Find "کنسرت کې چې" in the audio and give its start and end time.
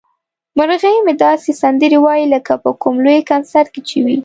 3.31-3.97